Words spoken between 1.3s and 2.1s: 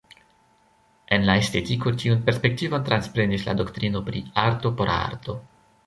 estetiko